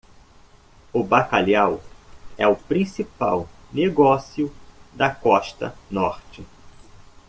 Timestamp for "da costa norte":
4.95-6.43